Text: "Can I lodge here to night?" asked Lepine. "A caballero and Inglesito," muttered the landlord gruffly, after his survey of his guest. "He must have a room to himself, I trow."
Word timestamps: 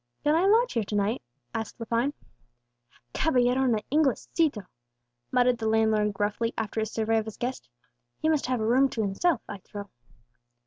"Can 0.23 0.33
I 0.33 0.47
lodge 0.47 0.73
here 0.73 0.83
to 0.85 0.95
night?" 0.95 1.21
asked 1.53 1.79
Lepine. 1.79 2.11
"A 2.89 2.95
caballero 3.13 3.61
and 3.61 3.83
Inglesito," 3.91 4.65
muttered 5.31 5.59
the 5.59 5.67
landlord 5.67 6.11
gruffly, 6.11 6.55
after 6.57 6.79
his 6.79 6.89
survey 6.91 7.19
of 7.19 7.25
his 7.25 7.37
guest. 7.37 7.69
"He 8.17 8.27
must 8.27 8.47
have 8.47 8.61
a 8.61 8.65
room 8.65 8.89
to 8.89 9.01
himself, 9.03 9.41
I 9.47 9.59
trow." 9.59 9.91